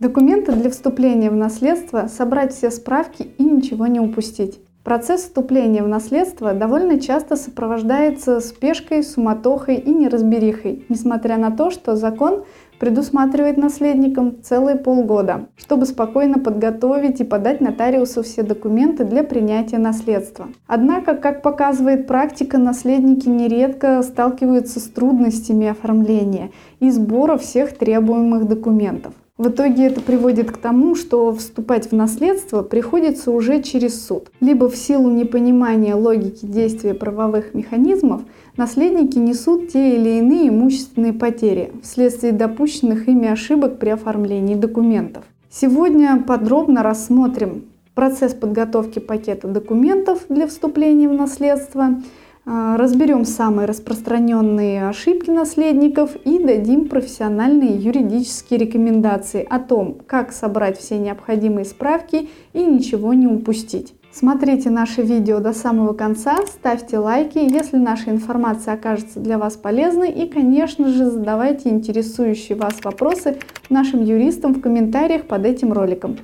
Документы 0.00 0.52
для 0.52 0.70
вступления 0.70 1.28
в 1.28 1.36
наследство, 1.36 2.06
собрать 2.08 2.54
все 2.54 2.70
справки 2.70 3.34
и 3.36 3.44
ничего 3.44 3.86
не 3.86 4.00
упустить. 4.00 4.58
Процесс 4.82 5.24
вступления 5.24 5.82
в 5.82 5.88
наследство 5.88 6.54
довольно 6.54 6.98
часто 6.98 7.36
сопровождается 7.36 8.40
спешкой, 8.40 9.04
суматохой 9.04 9.74
и 9.74 9.92
неразберихой, 9.92 10.86
несмотря 10.88 11.36
на 11.36 11.50
то, 11.50 11.70
что 11.70 11.96
закон 11.96 12.44
предусматривает 12.78 13.58
наследникам 13.58 14.42
целые 14.42 14.76
полгода, 14.76 15.48
чтобы 15.58 15.84
спокойно 15.84 16.38
подготовить 16.38 17.20
и 17.20 17.24
подать 17.24 17.60
нотариусу 17.60 18.22
все 18.22 18.42
документы 18.42 19.04
для 19.04 19.22
принятия 19.22 19.76
наследства. 19.76 20.48
Однако, 20.66 21.14
как 21.14 21.42
показывает 21.42 22.06
практика, 22.06 22.56
наследники 22.56 23.28
нередко 23.28 24.02
сталкиваются 24.02 24.80
с 24.80 24.84
трудностями 24.84 25.66
оформления 25.66 26.52
и 26.78 26.90
сбора 26.90 27.36
всех 27.36 27.76
требуемых 27.76 28.48
документов. 28.48 29.12
В 29.40 29.48
итоге 29.48 29.86
это 29.86 30.02
приводит 30.02 30.50
к 30.50 30.58
тому, 30.58 30.94
что 30.94 31.32
вступать 31.32 31.90
в 31.90 31.94
наследство 31.94 32.62
приходится 32.62 33.30
уже 33.30 33.62
через 33.62 34.04
суд. 34.04 34.28
Либо 34.40 34.68
в 34.68 34.76
силу 34.76 35.08
непонимания 35.08 35.96
логики 35.96 36.44
действия 36.44 36.92
правовых 36.92 37.54
механизмов 37.54 38.20
наследники 38.58 39.16
несут 39.16 39.68
те 39.72 39.96
или 39.96 40.18
иные 40.18 40.50
имущественные 40.50 41.14
потери 41.14 41.72
вследствие 41.82 42.32
допущенных 42.32 43.08
ими 43.08 43.28
ошибок 43.28 43.78
при 43.78 43.88
оформлении 43.88 44.56
документов. 44.56 45.24
Сегодня 45.50 46.22
подробно 46.22 46.82
рассмотрим 46.82 47.64
процесс 47.94 48.34
подготовки 48.34 48.98
пакета 48.98 49.48
документов 49.48 50.18
для 50.28 50.48
вступления 50.48 51.08
в 51.08 51.14
наследство– 51.14 52.02
разберем 52.44 53.24
самые 53.24 53.66
распространенные 53.66 54.88
ошибки 54.88 55.30
наследников 55.30 56.16
и 56.24 56.38
дадим 56.42 56.88
профессиональные 56.88 57.76
юридические 57.76 58.60
рекомендации 58.60 59.46
о 59.48 59.58
том, 59.58 59.98
как 60.06 60.32
собрать 60.32 60.78
все 60.78 60.98
необходимые 60.98 61.64
справки 61.64 62.28
и 62.52 62.64
ничего 62.64 63.14
не 63.14 63.26
упустить. 63.26 63.94
Смотрите 64.12 64.70
наше 64.70 65.02
видео 65.02 65.38
до 65.38 65.52
самого 65.52 65.92
конца, 65.92 66.38
ставьте 66.46 66.98
лайки, 66.98 67.38
если 67.38 67.76
наша 67.76 68.10
информация 68.10 68.74
окажется 68.74 69.20
для 69.20 69.38
вас 69.38 69.56
полезной 69.56 70.10
и, 70.10 70.28
конечно 70.28 70.88
же, 70.88 71.08
задавайте 71.08 71.68
интересующие 71.68 72.58
вас 72.58 72.74
вопросы 72.82 73.38
нашим 73.68 74.02
юристам 74.02 74.54
в 74.54 74.60
комментариях 74.60 75.26
под 75.26 75.46
этим 75.46 75.72
роликом. 75.72 76.18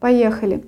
Поехали! 0.00 0.64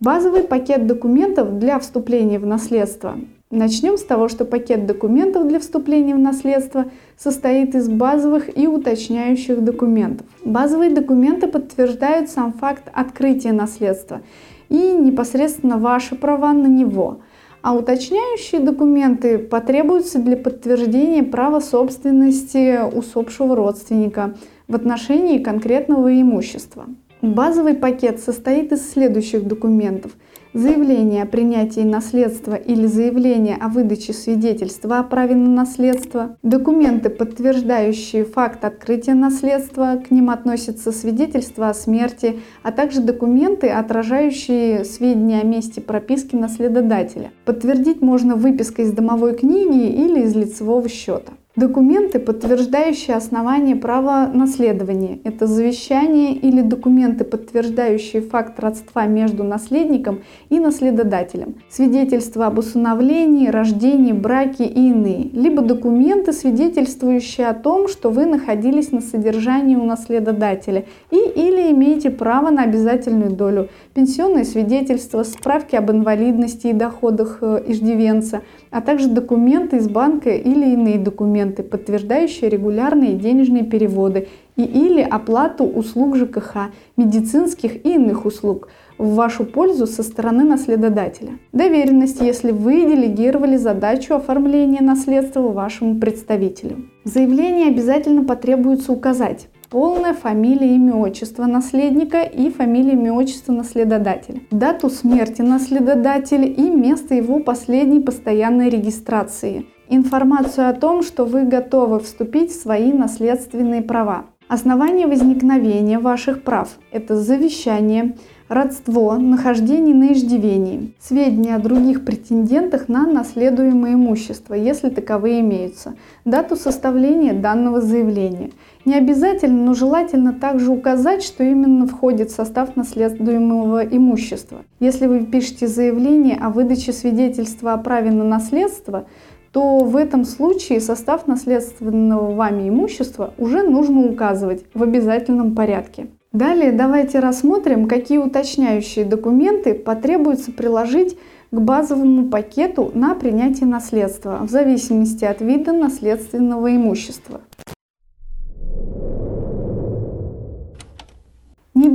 Базовый 0.00 0.44
пакет 0.44 0.86
документов 0.86 1.58
для 1.58 1.78
вступления 1.78 2.38
в 2.38 2.46
наследство. 2.46 3.18
Начнем 3.50 3.98
с 3.98 4.02
того, 4.02 4.28
что 4.28 4.46
пакет 4.46 4.86
документов 4.86 5.46
для 5.46 5.60
вступления 5.60 6.14
в 6.14 6.18
наследство 6.18 6.86
состоит 7.18 7.74
из 7.74 7.86
базовых 7.90 8.56
и 8.56 8.66
уточняющих 8.66 9.62
документов. 9.62 10.26
Базовые 10.42 10.90
документы 10.90 11.48
подтверждают 11.48 12.30
сам 12.30 12.54
факт 12.54 12.84
открытия 12.94 13.52
наследства 13.52 14.22
и 14.70 14.92
непосредственно 14.92 15.76
ваши 15.76 16.14
права 16.14 16.54
на 16.54 16.66
него. 16.66 17.20
А 17.60 17.76
уточняющие 17.76 18.62
документы 18.62 19.38
потребуются 19.38 20.18
для 20.18 20.38
подтверждения 20.38 21.24
права 21.24 21.60
собственности 21.60 22.90
усопшего 22.90 23.54
родственника 23.54 24.34
в 24.66 24.74
отношении 24.74 25.36
конкретного 25.36 26.18
имущества. 26.18 26.86
Базовый 27.22 27.74
пакет 27.74 28.18
состоит 28.18 28.72
из 28.72 28.92
следующих 28.92 29.46
документов. 29.46 30.12
Заявление 30.54 31.22
о 31.22 31.26
принятии 31.26 31.82
наследства 31.82 32.54
или 32.54 32.86
заявление 32.86 33.56
о 33.60 33.68
выдаче 33.68 34.14
свидетельства 34.14 35.00
о 35.00 35.02
праве 35.02 35.36
на 35.36 35.50
наследство, 35.50 36.38
документы, 36.42 37.10
подтверждающие 37.10 38.24
факт 38.24 38.64
открытия 38.64 39.12
наследства, 39.12 40.02
к 40.04 40.10
ним 40.10 40.30
относятся 40.30 40.92
свидетельства 40.92 41.68
о 41.68 41.74
смерти, 41.74 42.40
а 42.62 42.72
также 42.72 43.02
документы, 43.02 43.68
отражающие 43.68 44.84
сведения 44.86 45.42
о 45.42 45.44
месте 45.44 45.82
прописки 45.82 46.34
наследодателя. 46.34 47.32
Подтвердить 47.44 48.00
можно 48.00 48.34
выпиской 48.34 48.86
из 48.86 48.92
домовой 48.92 49.36
книги 49.36 49.88
или 49.88 50.22
из 50.22 50.34
лицевого 50.34 50.88
счета. 50.88 51.32
Документы, 51.60 52.18
подтверждающие 52.20 53.14
основание 53.14 53.76
права 53.76 54.30
наследования. 54.32 55.18
Это 55.24 55.46
завещание 55.46 56.32
или 56.32 56.62
документы, 56.62 57.24
подтверждающие 57.24 58.22
факт 58.22 58.58
родства 58.58 59.04
между 59.04 59.44
наследником 59.44 60.20
и 60.48 60.58
наследодателем. 60.58 61.56
Свидетельства 61.68 62.46
об 62.46 62.58
усыновлении, 62.58 63.48
рождении, 63.48 64.12
браке 64.12 64.64
и 64.64 64.88
иные. 64.88 65.28
Либо 65.34 65.60
документы, 65.60 66.32
свидетельствующие 66.32 67.46
о 67.48 67.52
том, 67.52 67.88
что 67.88 68.08
вы 68.08 68.24
находились 68.24 68.90
на 68.90 69.02
содержании 69.02 69.76
у 69.76 69.84
наследодателя 69.84 70.86
и 71.10 71.16
или 71.18 71.70
имеете 71.72 72.08
право 72.08 72.48
на 72.48 72.62
обязательную 72.62 73.32
долю. 73.32 73.68
Пенсионные 73.92 74.44
свидетельства, 74.46 75.24
справки 75.24 75.76
об 75.76 75.90
инвалидности 75.90 76.68
и 76.68 76.72
доходах 76.72 77.40
э, 77.42 77.64
иждивенца, 77.66 78.40
а 78.70 78.80
также 78.80 79.08
документы 79.08 79.76
из 79.76 79.90
банка 79.90 80.30
или 80.30 80.72
иные 80.72 80.98
документы 80.98 81.49
документы, 81.50 81.62
подтверждающие 81.62 82.50
регулярные 82.50 83.14
денежные 83.14 83.64
переводы 83.64 84.28
и 84.56 84.62
или 84.62 85.02
оплату 85.02 85.64
услуг 85.64 86.16
ЖКХ, 86.16 86.70
медицинских 86.96 87.86
и 87.86 87.94
иных 87.94 88.26
услуг 88.26 88.68
в 88.98 89.14
вашу 89.14 89.44
пользу 89.44 89.86
со 89.86 90.02
стороны 90.02 90.44
наследодателя. 90.44 91.38
Доверенность, 91.52 92.20
если 92.20 92.52
вы 92.52 92.84
делегировали 92.84 93.56
задачу 93.56 94.14
оформления 94.14 94.82
наследства 94.82 95.40
вашему 95.40 95.98
представителю. 95.98 96.88
В 97.04 97.08
заявлении 97.08 97.68
обязательно 97.68 98.24
потребуется 98.24 98.92
указать 98.92 99.48
полная 99.70 100.14
фамилия, 100.14 100.74
имя, 100.74 100.96
отчество 100.96 101.46
наследника 101.46 102.22
и 102.22 102.50
фамилия, 102.50 102.92
имя, 102.92 103.12
отчество 103.12 103.52
наследодателя, 103.52 104.40
дату 104.50 104.90
смерти 104.90 105.42
наследодателя 105.42 106.44
и 106.44 106.68
место 106.68 107.14
его 107.14 107.38
последней 107.40 108.00
постоянной 108.00 108.68
регистрации, 108.68 109.66
информацию 109.90 110.68
о 110.68 110.72
том, 110.72 111.02
что 111.02 111.24
вы 111.24 111.44
готовы 111.44 112.00
вступить 112.00 112.50
в 112.50 112.60
свои 112.60 112.92
наследственные 112.92 113.82
права. 113.82 114.26
Основание 114.48 115.06
возникновения 115.06 115.98
ваших 116.00 116.42
прав– 116.42 116.70
это 116.90 117.14
завещание, 117.14 118.16
родство, 118.48 119.16
нахождение 119.16 119.94
на 119.94 120.12
иждивении, 120.12 120.92
сведения 120.98 121.54
о 121.54 121.60
других 121.60 122.04
претендентах 122.04 122.88
на 122.88 123.06
наследуемое 123.06 123.94
имущество, 123.94 124.54
если 124.54 124.90
таковые 124.90 125.40
имеются, 125.40 125.94
дату 126.24 126.56
составления 126.56 127.32
данного 127.32 127.80
заявления. 127.80 128.50
Не 128.84 128.94
обязательно, 128.94 129.66
но 129.66 129.74
желательно 129.74 130.32
также 130.32 130.72
указать, 130.72 131.22
что 131.22 131.44
именно 131.44 131.86
входит 131.86 132.30
в 132.30 132.34
состав 132.34 132.74
наследуемого 132.74 133.84
имущества. 133.84 134.64
Если 134.80 135.06
вы 135.06 135.20
пишете 135.26 135.68
заявление 135.68 136.36
о 136.36 136.50
выдаче 136.50 136.92
свидетельства 136.92 137.74
о 137.74 137.78
праве 137.78 138.10
на 138.10 138.24
наследство, 138.24 139.06
то 139.52 139.80
в 139.80 139.96
этом 139.96 140.24
случае 140.24 140.80
состав 140.80 141.26
наследственного 141.26 142.34
вами 142.34 142.68
имущества 142.68 143.34
уже 143.38 143.62
нужно 143.62 144.06
указывать 144.06 144.64
в 144.74 144.82
обязательном 144.82 145.54
порядке. 145.54 146.08
Далее 146.32 146.70
давайте 146.70 147.18
рассмотрим, 147.18 147.88
какие 147.88 148.18
уточняющие 148.18 149.04
документы 149.04 149.74
потребуется 149.74 150.52
приложить 150.52 151.18
к 151.50 151.60
базовому 151.60 152.30
пакету 152.30 152.92
на 152.94 153.16
принятие 153.16 153.66
наследства 153.66 154.38
в 154.42 154.50
зависимости 154.50 155.24
от 155.24 155.40
вида 155.40 155.72
наследственного 155.72 156.74
имущества. 156.76 157.40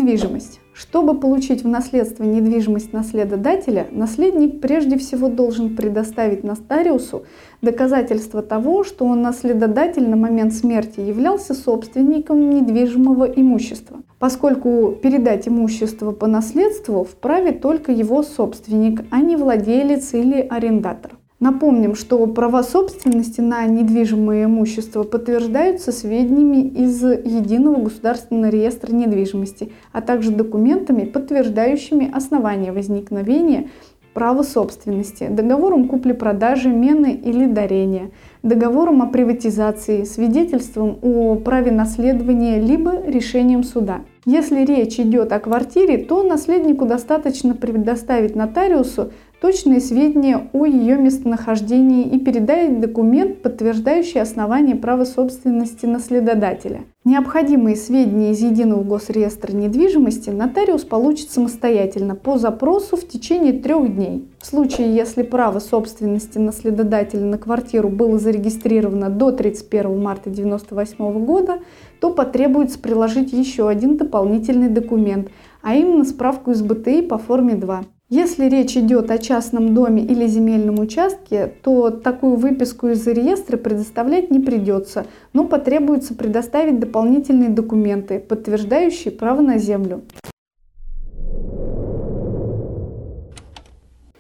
Недвижимость. 0.06 0.60
Чтобы 0.72 1.20
получить 1.20 1.64
в 1.64 1.68
наследство 1.68 2.24
недвижимость 2.24 2.94
наследодателя, 2.94 3.88
наследник 3.90 4.62
прежде 4.62 5.00
всего 5.00 5.30
должен 5.30 5.76
предоставить 5.76 6.44
нотариусу 6.44 7.24
доказательство 7.64 8.44
того, 8.44 8.84
что 8.84 9.06
он 9.06 9.24
наследодатель 9.24 10.08
на 10.08 10.16
момент 10.16 10.54
смерти 10.54 11.00
являлся 11.00 11.56
собственником 11.56 12.52
недвижимого 12.52 13.26
имущества, 13.26 13.98
поскольку 14.20 14.96
передать 15.02 15.48
имущество 15.48 16.12
по 16.12 16.28
наследству 16.28 17.04
вправе 17.04 17.52
только 17.52 17.92
его 17.92 18.22
собственник, 18.22 19.06
а 19.10 19.22
не 19.22 19.38
владелец 19.38 20.14
или 20.14 20.40
арендатор. 20.40 21.15
Напомним, 21.42 21.96
что 21.96 22.26
права 22.28 22.64
собственности 22.64 23.42
на 23.42 23.66
недвижимое 23.66 24.46
имущество 24.46 25.04
подтверждаются 25.04 25.92
сведениями 25.92 26.62
из 26.66 27.04
Единого 27.04 27.82
государственного 27.82 28.50
реестра 28.50 28.94
недвижимости, 28.94 29.74
а 29.92 30.02
также 30.02 30.32
документами, 30.32 31.04
подтверждающими 31.04 32.10
основания 32.10 32.72
возникновения 32.72 33.70
права 34.14 34.44
собственности, 34.44 35.28
договором 35.28 35.90
купли-продажи, 35.90 36.70
мены 36.70 37.12
или 37.12 37.48
дарения, 37.48 38.12
договором 38.44 39.02
о 39.02 39.08
приватизации, 39.08 40.06
свидетельством 40.06 40.98
о 41.02 41.36
праве 41.36 41.72
наследования 41.72 42.62
либо 42.62 43.02
решением 43.06 43.64
суда. 43.64 44.06
Если 44.26 44.64
речь 44.64 45.02
идет 45.02 45.34
о 45.34 45.40
квартире, 45.40 45.98
то 45.98 46.24
наследнику 46.24 46.86
достаточно 46.86 47.56
предоставить 47.56 48.36
нотариусу 48.36 49.12
точные 49.42 49.80
сведения 49.80 50.50
о 50.54 50.66
ее 50.66 50.98
местонахождении 50.98 52.06
и 52.06 52.20
передать 52.20 52.80
документ, 52.80 53.42
подтверждающий 53.42 54.22
основание 54.22 54.76
права 54.76 55.06
собственности 55.06 55.86
наследодателя. 55.86 56.86
Необходимые 57.04 57.76
сведения 57.76 58.32
из 58.32 58.42
Единого 58.42 58.84
госреестра 58.84 59.54
недвижимости 59.54 60.32
нотариус 60.32 60.84
получит 60.86 61.30
самостоятельно 61.30 62.16
по 62.16 62.40
запросу 62.40 62.98
в 62.98 63.08
течение 63.08 63.54
трех 63.54 63.94
дней. 63.94 64.28
В 64.42 64.46
случае, 64.48 64.96
если 64.96 65.22
право 65.22 65.60
собственности 65.60 66.40
наследодателя 66.40 67.26
на 67.26 67.38
квартиру 67.38 67.90
было 67.90 68.18
зарегистрировано 68.18 69.10
до 69.10 69.32
31 69.32 70.02
марта 70.02 70.32
1998 70.32 71.26
года, 71.26 71.60
то 72.00 72.12
потребуется 72.12 72.80
приложить 72.80 73.34
еще 73.34 73.70
один 73.70 73.98
дополнительный 73.98 74.70
документ, 74.70 75.30
а 75.62 75.76
именно 75.76 76.06
справку 76.06 76.52
из 76.52 76.62
БТИ 76.64 77.04
по 77.04 77.18
форме 77.18 77.54
2. 77.56 77.86
Если 78.10 78.48
речь 78.48 78.78
идет 78.78 79.10
о 79.10 79.18
частном 79.18 79.74
доме 79.74 80.04
или 80.04 80.28
земельном 80.28 80.78
участке, 80.80 81.52
то 81.64 81.90
такую 81.90 82.36
выписку 82.36 82.90
из 82.90 83.08
реестра 83.08 83.58
предоставлять 83.58 84.30
не 84.30 84.40
придется, 84.40 85.08
но 85.34 85.46
потребуется 85.46 86.14
предоставить 86.14 86.80
дополнительные 86.80 87.50
документы, 87.50 88.20
подтверждающие 88.20 89.12
право 89.12 89.42
на 89.42 89.58
землю. 89.58 90.04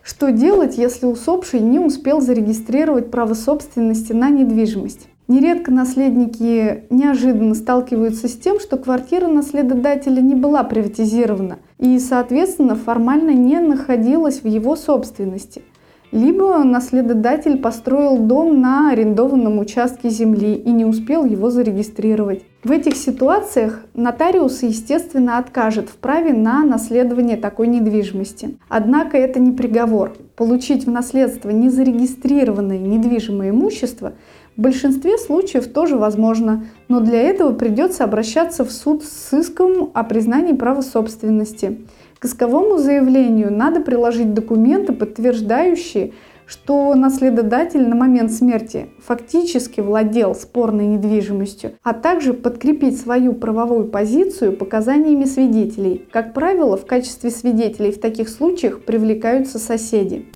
Что 0.02 0.32
делать, 0.32 0.80
если 0.80 1.06
усопший 1.06 1.60
не 1.60 1.78
успел 1.78 2.22
зарегистрировать 2.22 3.12
право 3.12 3.36
собственности 3.36 4.14
на 4.14 4.32
недвижимость? 4.32 5.10
Нередко 5.28 5.72
наследники 5.72 6.84
неожиданно 6.92 7.56
сталкиваются 7.56 8.28
с 8.28 8.34
тем, 8.38 8.60
что 8.60 8.78
квартира 8.78 9.28
наследодателя 9.28 10.22
не 10.22 10.36
была 10.36 10.64
приватизирована 10.64 11.58
и, 11.80 11.98
соответственно, 11.98 12.76
формально 12.76 13.32
не 13.32 13.60
находилась 13.60 14.42
в 14.42 14.48
его 14.48 14.76
собственности. 14.76 15.64
Либо 16.12 16.64
наследодатель 16.64 17.58
построил 17.58 18.18
дом 18.18 18.62
на 18.62 18.92
арендованном 18.92 19.60
участке 19.60 20.10
земли 20.10 20.56
и 20.56 20.72
не 20.72 20.86
успел 20.86 21.26
его 21.26 21.50
зарегистрировать. 21.50 22.44
В 22.64 22.72
этих 22.72 22.96
ситуациях 22.96 23.82
нотариус, 23.94 24.64
естественно, 24.64 25.38
откажет 25.38 25.90
в 25.90 25.98
праве 25.98 26.34
на 26.34 26.64
наследование 26.64 27.38
такой 27.38 27.68
недвижимости. 27.68 28.58
Однако 28.70 29.18
это 29.18 29.40
не 29.40 29.52
приговор. 29.52 30.16
Получить 30.36 30.86
в 30.86 30.92
наследство 30.92 31.50
незарегистрированное 31.50 32.78
недвижимое 32.80 33.50
имущество– 33.50 34.14
в 34.58 34.62
большинстве 34.62 35.18
случаев 35.18 35.68
тоже 35.68 35.98
возможно, 35.98 36.66
но 36.88 37.02
для 37.02 37.22
этого 37.22 37.54
придется 37.54 38.06
обращаться 38.06 38.64
в 38.64 38.72
суд 38.72 39.04
с 39.04 39.34
иском 39.34 39.92
о 39.94 40.04
признании 40.06 40.54
права 40.54 40.82
собственности. 40.82 41.82
К 42.20 42.26
исковому 42.26 42.78
заявлению 42.78 43.52
надо 43.52 43.82
приложить 43.82 44.34
документы, 44.34 44.94
подтверждающие, 44.94 46.14
что 46.46 46.94
наследодатель 46.96 47.88
на 47.88 47.96
момент 47.96 48.32
смерти 48.32 48.90
фактически 49.00 49.82
владел 49.82 50.36
спорной 50.36 50.86
недвижимостью, 50.86 51.74
а 51.84 51.94
также 51.94 52.34
подкрепить 52.34 53.00
свою 53.00 53.34
правовую 53.34 53.88
позицию 53.88 54.56
показаниями 54.56 55.26
свидетелей. 55.26 56.08
Как 56.12 56.34
правило, 56.34 56.78
в 56.78 56.86
качестве 56.86 57.32
свидетелей 57.32 57.92
в 57.92 58.00
таких 58.00 58.30
случаях 58.30 58.82
привлекаются 58.84 59.60
соседи. 59.60 60.28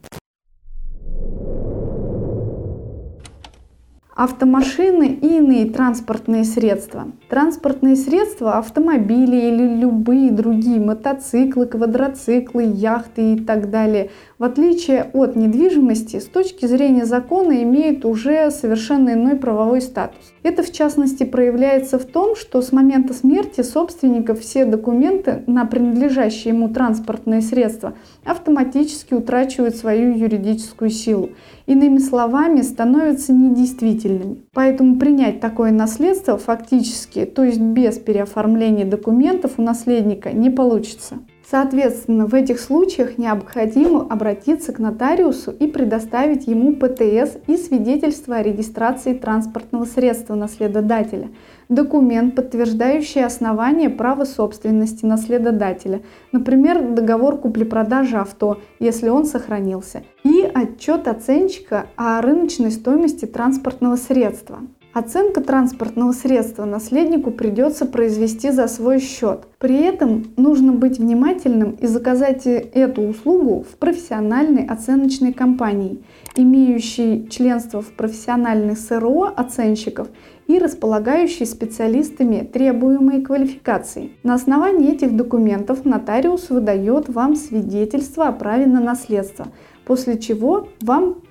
Автомашины 4.19 5.17
и 5.21 5.37
иные 5.37 5.65
транспортные 5.65 6.43
средства. 6.43 7.07
Транспортные 7.29 7.95
средства, 7.95 8.57
автомобили 8.57 9.47
или 9.47 9.79
любые 9.79 10.29
другие 10.29 10.77
мотоциклы, 10.77 11.65
квадроциклы, 11.65 12.63
яхты 12.63 13.35
и 13.35 13.39
так 13.39 13.69
далее, 13.69 14.09
в 14.37 14.43
отличие 14.43 15.09
от 15.13 15.37
недвижимости, 15.37 16.19
с 16.19 16.25
точки 16.25 16.65
зрения 16.65 17.05
закона 17.05 17.63
имеют 17.63 18.03
уже 18.03 18.51
совершенно 18.51 19.13
иной 19.13 19.37
правовой 19.37 19.79
статус. 19.79 20.33
Это 20.43 20.63
в 20.63 20.71
частности 20.71 21.23
проявляется 21.23 21.97
в 21.97 22.03
том, 22.03 22.35
что 22.35 22.61
с 22.61 22.73
момента 22.73 23.13
смерти 23.13 23.61
собственника 23.61 24.35
все 24.35 24.65
документы 24.65 25.43
на 25.47 25.65
принадлежащие 25.65 26.53
ему 26.53 26.67
транспортные 26.67 27.41
средства 27.41 27.93
автоматически 28.25 29.13
утрачивают 29.13 29.77
свою 29.77 30.13
юридическую 30.13 30.89
силу. 30.89 31.29
Иными 31.69 31.99
словами, 31.99 32.63
становятся 32.63 33.31
недействительными. 33.31 34.41
Поэтому 34.53 34.97
принять 34.97 35.39
такое 35.39 35.71
наследство 35.71 36.39
фактически, 36.39 37.25
то 37.25 37.43
есть 37.43 37.61
без 37.61 37.99
переоформления 37.99 38.85
документов 38.85 39.51
у 39.57 39.61
наследника 39.61 40.31
не 40.31 40.49
получится. 40.49 41.19
Соответственно, 41.49 42.27
в 42.27 42.35
этих 42.35 42.59
случаях 42.59 43.17
необходимо 43.17 44.05
обратиться 44.07 44.71
к 44.71 44.77
нотариусу 44.77 45.49
и 45.49 45.65
предоставить 45.65 46.45
ему 46.45 46.75
ПТС 46.75 47.37
и 47.47 47.57
свидетельство 47.57 48.35
о 48.35 48.43
регистрации 48.43 49.13
транспортного 49.15 49.85
средства 49.85 50.35
наследодателя, 50.35 51.29
документ, 51.67 52.35
подтверждающий 52.35 53.25
основание 53.25 53.89
права 53.89 54.25
собственности 54.25 55.05
наследодателя, 55.05 56.01
например, 56.31 56.87
договор 56.91 57.39
купли-продажи 57.39 58.17
авто, 58.17 58.59
если 58.79 59.09
он 59.09 59.25
сохранился, 59.25 60.03
и 60.23 60.43
отчет 60.53 61.07
оценщика 61.07 61.87
о 61.95 62.21
рыночной 62.21 62.69
стоимости 62.69 63.25
транспортного 63.25 63.95
средства. 63.95 64.59
Оценка 64.99 65.39
транспортного 65.39 66.11
средства 66.11 66.65
наследнику 66.65 67.31
придется 67.31 67.85
произвести 67.85 68.51
за 68.51 68.67
свой 68.67 68.99
счет. 68.99 69.47
При 69.57 69.81
этом 69.81 70.25
нужно 70.35 70.73
быть 70.73 70.99
внимательным 70.99 71.77
и 71.79 71.87
заказать 71.87 72.45
эту 72.45 73.03
услугу 73.03 73.63
в 73.63 73.77
профессиональной 73.77 74.65
оценочной 74.65 75.31
компании, 75.31 76.03
имеющей 76.35 77.29
членство 77.29 77.81
в 77.81 77.93
профессиональных 77.93 78.77
СРО 78.77 79.31
оценщиков 79.33 80.09
и 80.47 80.59
располагающей 80.59 81.45
специалистами 81.45 82.41
требуемой 82.41 83.21
квалификации. 83.21 84.11
На 84.23 84.33
основании 84.33 84.91
этих 84.91 85.15
документов 85.15 85.85
нотариус 85.85 86.49
выдает 86.49 87.07
вам 87.07 87.37
свидетельство 87.37 88.27
о 88.27 88.33
праве 88.33 88.65
на 88.65 88.81
наследство, 88.81 89.47
после 89.85 90.19
чего 90.19 90.67
вам 90.81 91.21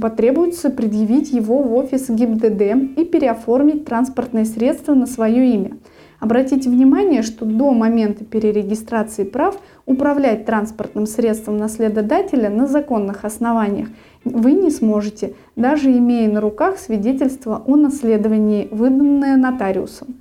потребуется 0.00 0.70
предъявить 0.70 1.32
его 1.32 1.62
в 1.62 1.74
офис 1.74 2.08
ГИБДД 2.08 2.98
и 2.98 3.04
переоформить 3.04 3.84
транспортное 3.84 4.44
средство 4.44 4.94
на 4.94 5.06
свое 5.06 5.54
имя. 5.54 5.72
Обратите 6.20 6.70
внимание, 6.70 7.22
что 7.22 7.44
до 7.44 7.72
момента 7.72 8.24
перерегистрации 8.24 9.24
прав 9.24 9.58
управлять 9.84 10.46
транспортным 10.46 11.06
средством 11.06 11.58
наследодателя 11.58 12.48
на 12.48 12.66
законных 12.66 13.24
основаниях 13.24 13.88
вы 14.24 14.52
не 14.52 14.70
сможете, 14.70 15.34
даже 15.54 15.90
имея 15.90 16.30
на 16.30 16.40
руках 16.40 16.78
свидетельство 16.78 17.62
о 17.66 17.76
наследовании, 17.76 18.68
выданное 18.70 19.36
нотариусом. 19.36 20.16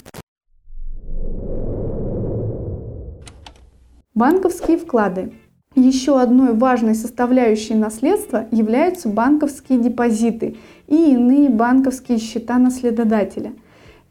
Банковские 4.14 4.78
вклады. 4.78 5.32
Еще 5.76 6.22
одной 6.22 6.54
важной 6.54 6.94
составляющей 6.94 7.74
наследства 7.74 8.46
являются 8.52 9.10
банковские 9.10 9.80
депозиты 9.80 10.58
и 10.88 11.14
иные 11.14 11.50
банковские 11.50 12.20
счета 12.20 12.60
наследодателя. 12.60 13.54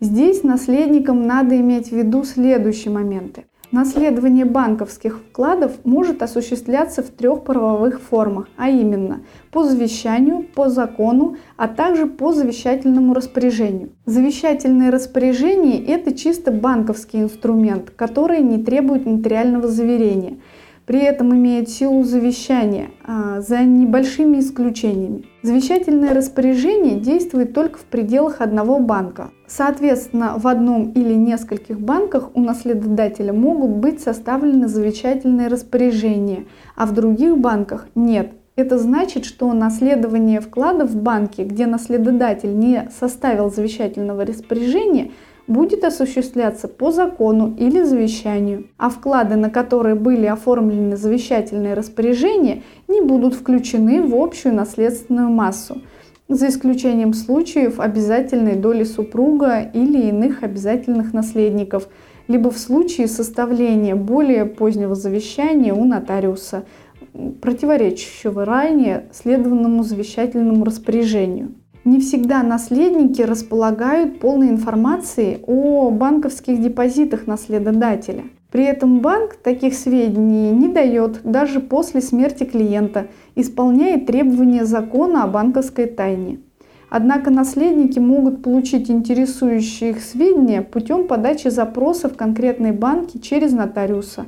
Здесь 0.01 0.43
наследникам 0.43 1.25
надо 1.25 1.57
иметь 1.61 1.91
в 1.91 1.93
виду 1.93 2.25
следующие 2.25 2.93
моменты. 2.93 3.45
Наследование 3.71 4.45
банковских 4.45 5.21
вкладов 5.21 5.73
может 5.85 6.21
осуществляться 6.23 7.01
в 7.01 7.11
трех 7.11 7.45
правовых 7.45 8.01
формах, 8.01 8.49
а 8.57 8.69
именно 8.69 9.21
по 9.53 9.63
завещанию, 9.63 10.43
по 10.43 10.69
закону, 10.69 11.37
а 11.57 11.69
также 11.69 12.07
по 12.07 12.33
завещательному 12.33 13.15
распоряжению. 13.15 13.91
Завещательное 14.05 14.91
распоряжение– 14.91 15.83
это 15.87 16.13
чисто 16.13 16.51
банковский 16.51 17.21
инструмент, 17.21 17.91
который 17.91 18.41
не 18.41 18.63
требует 18.63 19.07
нотариального 19.07 19.69
заверения– 19.69 20.39
при 20.87 21.01
этом 21.01 21.35
имеет 21.35 21.69
силу 21.69 22.03
завещания, 22.03 22.91
а, 23.05 23.41
за 23.41 23.61
небольшими 23.61 24.39
исключениями. 24.39 25.25
Завещательное 25.43 26.15
распоряжение 26.15 27.01
действует 27.01 27.53
только 27.53 27.79
в 27.79 27.85
пределах 27.85 28.41
одного 28.41 28.79
банка. 28.79 29.31
Соответственно, 29.47 30.35
в 30.37 30.47
одном 30.47 30.91
или 30.93 31.15
нескольких 31.15 31.81
банках 31.81 32.31
у 32.35 32.41
наследодателя 32.41 33.33
могут 33.33 33.71
быть 33.71 34.01
составлены 34.01 34.69
завещательные 34.69 35.49
распоряжения, 35.49 36.47
а 36.77 36.87
в 36.87 36.93
других 36.93 37.39
банках 37.39 37.87
нет. 37.95 38.33
Это 38.55 38.79
значит, 38.79 39.25
что 39.25 39.51
наследование 39.55 40.41
вкладов 40.41 40.91
в 40.91 41.01
банке, 41.01 41.45
где 41.45 41.67
наследодатель 41.67 42.55
не 42.57 42.89
составил 42.99 43.51
завещательного 43.51 44.27
распоряжения, 44.27 45.11
будет 45.47 45.85
осуществляться 45.85 46.69
по 46.69 46.93
закону 46.93 47.55
или 47.59 47.83
завещанию, 47.83 48.69
а 48.79 48.91
вклады, 48.91 49.37
на 49.37 49.51
которые 49.51 49.95
были 49.95 50.27
оформлены 50.27 50.97
завещательные 50.97 51.75
распоряжения, 51.75 52.63
не 52.89 53.01
будут 53.01 53.35
включены 53.35 54.03
в 54.03 54.15
общую 54.15 54.55
наследственную 54.55 55.31
массу, 55.31 55.83
за 56.29 56.49
исключением 56.49 57.13
случаев 57.13 57.81
обязательной 57.81 58.57
доли 58.57 58.85
супруга 58.85 59.61
или 59.61 60.09
иных 60.09 60.43
обязательных 60.43 61.13
наследников, 61.13 61.89
либо 62.29 62.51
в 62.51 62.59
случае 62.59 63.09
составления 63.09 63.95
более 63.95 64.47
позднего 64.47 64.95
завещания 64.95 65.75
у 65.75 65.85
нотариуса. 65.85 66.65
противоречащего 67.43 68.47
ранее 68.47 69.11
следованному 69.13 69.83
завещательному 69.83 70.65
распоряжению. 70.65 71.55
Не 71.85 71.99
всегда 71.99 72.45
наследники 72.45 73.23
располагают 73.23 74.21
полной 74.21 74.51
информацией 74.51 75.41
о 75.49 75.91
банковских 75.91 76.63
депозитах 76.63 77.27
наследодателя. 77.27 78.23
При 78.53 78.65
этом 78.65 79.01
банк 79.01 79.35
таких 79.35 79.75
сведений 79.75 80.53
не 80.53 80.69
дает 80.69 81.23
даже 81.25 81.59
после 81.59 82.01
смерти 82.01 82.45
клиента, 82.45 83.09
исполняет 83.35 84.07
требования 84.07 84.65
закона 84.65 85.25
о 85.25 85.27
банковской 85.27 85.87
тайне. 85.87 86.39
Однако 86.89 87.31
наследники 87.31 87.99
могут 87.99 88.45
получить 88.45 88.89
интересующие 88.89 89.91
их 89.91 90.03
сведения 90.03 90.63
путем 90.63 91.09
подачи 91.09 91.49
запроса 91.49 92.09
в 92.09 92.17
конкретной 92.17 92.71
банке 92.71 93.19
через 93.19 93.53
нотариуса. 93.53 94.27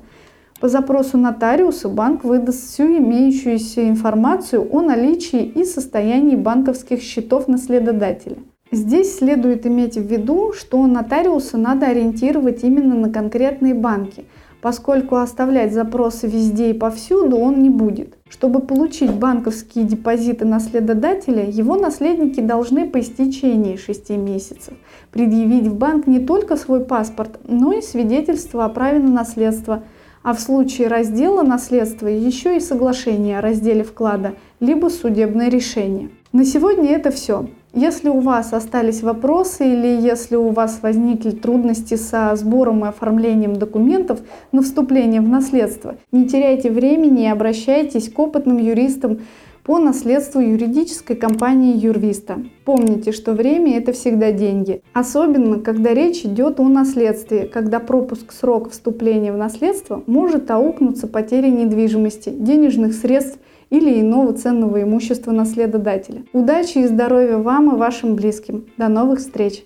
По 0.65 0.71
запросу 0.71 1.19
нотариуса 1.19 1.91
банк 1.91 2.25
выдаст 2.25 2.71
всю 2.71 2.85
имеющуюся 2.85 3.87
информацию 3.87 4.67
о 4.75 4.81
наличии 4.81 5.45
и 5.45 5.63
состоянии 5.63 6.37
банковских 6.37 7.03
счетов 7.03 7.49
наследодателя. 7.49 8.39
Здесь 8.73 9.19
следует 9.19 9.67
иметь 9.67 9.99
в 9.99 10.07
виду, 10.07 10.55
что 10.55 10.87
нотариуса 10.87 11.59
надо 11.59 11.89
ориентировать 11.89 12.65
именно 12.65 12.95
на 12.95 13.11
конкретные 13.11 13.75
банки– 13.75 14.25
поскольку 14.65 15.17
оставлять 15.17 15.75
запросы 15.75 16.27
везде 16.27 16.71
и 16.71 16.73
повсюду 16.73 17.37
он 17.37 17.61
не 17.61 17.69
будет. 17.69 18.17
Чтобы 18.31 18.61
получить 18.61 19.13
банковские 19.13 19.85
депозиты 19.85 20.47
наследодателя, 20.47 21.45
его 21.45 21.77
наследники 21.77 22.41
должны 22.41 22.89
по 22.89 23.01
истечении 23.01 23.77
6 23.77 24.09
месяцев 24.13 24.73
предъявить 25.11 25.67
в 25.67 25.75
банк 25.75 26.07
не 26.07 26.19
только 26.19 26.57
свой 26.57 26.81
паспорт, 26.81 27.39
но 27.47 27.75
и 27.75 27.83
свидетельство 27.83 28.65
о 28.65 28.71
праве 28.71 29.01
на 29.01 29.11
наследство, 29.11 29.83
а 30.25 30.33
в 30.33 30.41
случае 30.41 30.89
раздела 30.89 31.43
наследства 31.43 32.09
еще 32.09 32.57
и 32.57 32.61
соглашение 32.61 33.39
о 33.39 33.43
разделе 33.43 33.85
вклада, 33.85 34.35
либо 34.59 34.89
судебное 34.89 35.49
решение. 35.49 36.09
На 36.33 36.45
сегодня 36.45 36.91
это 36.91 37.13
все. 37.13 37.47
Если 37.75 38.09
у 38.09 38.21
вас 38.21 38.53
остались 38.53 39.03
вопросы 39.03 39.67
или 39.67 40.01
если 40.01 40.37
у 40.37 40.51
вас 40.51 40.79
возникли 40.81 41.31
трудности 41.31 41.95
со 41.95 42.35
сбором 42.37 42.85
и 42.85 42.89
оформлением 42.89 43.57
документов 43.57 44.21
на 44.51 44.63
вступление 44.63 45.21
в 45.21 45.29
наследство, 45.29 45.97
не 46.11 46.27
теряйте 46.27 46.71
времени 46.71 47.25
и 47.25 47.29
обращайтесь 47.29 48.09
к 48.09 48.19
опытным 48.19 48.59
юристам 48.59 49.19
по 49.65 49.79
наследству 49.79 50.41
юридической 50.41 51.17
компании 51.17 51.77
Юрвиста. 51.77 52.45
Помните, 52.65 53.13
что 53.13 53.33
время– 53.33 53.79
это 53.79 53.93
всегда 53.93 54.31
деньги. 54.31 54.83
Особенно, 54.93 55.59
когда 55.59 55.95
речь 55.95 56.25
идет 56.25 56.61
о 56.61 56.69
наследстве, 56.69 57.47
когда 57.47 57.81
пропуск 57.81 58.33
срока 58.33 58.71
вступления 58.71 59.33
в 59.33 59.39
наследство 59.39 60.03
может 60.07 60.51
аукнуться 60.51 61.07
потерей 61.07 61.51
недвижимости, 61.51 62.29
денежных 62.31 62.95
средств– 62.95 63.39
или 63.71 64.01
иного 64.01 64.33
ценного 64.33 64.83
имущества 64.83 65.33
наследодателя. 65.33 66.23
Удачи 66.33 66.79
и 66.79 66.87
здоровья 66.87 67.39
вам 67.39 67.75
и 67.75 67.79
вашим 67.79 68.15
близким. 68.15 68.67
До 68.77 68.89
новых 68.89 69.19
встреч! 69.19 69.65